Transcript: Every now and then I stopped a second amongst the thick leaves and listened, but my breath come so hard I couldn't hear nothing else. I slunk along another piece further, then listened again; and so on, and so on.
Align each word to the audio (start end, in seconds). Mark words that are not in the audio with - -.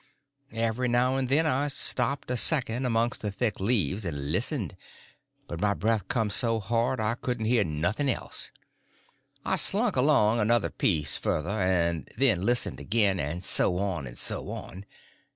Every 0.55 0.87
now 0.87 1.15
and 1.15 1.29
then 1.29 1.45
I 1.45 1.67
stopped 1.67 2.31
a 2.31 2.35
second 2.35 2.87
amongst 2.87 3.21
the 3.21 3.31
thick 3.31 3.59
leaves 3.59 4.03
and 4.03 4.31
listened, 4.31 4.75
but 5.47 5.61
my 5.61 5.75
breath 5.75 6.07
come 6.07 6.31
so 6.31 6.59
hard 6.59 6.99
I 6.99 7.13
couldn't 7.13 7.45
hear 7.45 7.63
nothing 7.63 8.09
else. 8.09 8.49
I 9.45 9.57
slunk 9.57 9.95
along 9.95 10.39
another 10.39 10.71
piece 10.71 11.17
further, 11.17 11.53
then 12.17 12.41
listened 12.43 12.79
again; 12.79 13.19
and 13.19 13.43
so 13.43 13.77
on, 13.77 14.07
and 14.07 14.17
so 14.17 14.49
on. 14.49 14.85